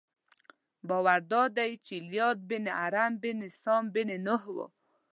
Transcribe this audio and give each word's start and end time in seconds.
باور 0.87 1.19
دادی 1.31 1.71
چې 1.85 1.91
ایلیا 1.97 2.27
بن 2.49 2.65
ارم 2.85 3.11
بن 3.23 3.37
سام 3.61 3.83
بن 3.93 4.09
نوح 4.25 4.43
و. 4.55 4.57